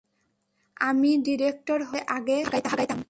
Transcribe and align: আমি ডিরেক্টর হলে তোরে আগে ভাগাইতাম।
আমি 0.81 1.11
ডিরেক্টর 1.17 1.79
হলে 1.83 2.01
তোরে 2.01 2.07
আগে 2.17 2.37
ভাগাইতাম। 2.65 2.99